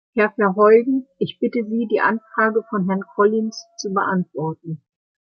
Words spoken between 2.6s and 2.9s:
von